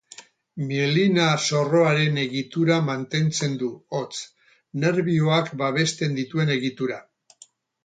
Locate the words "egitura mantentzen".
2.21-3.55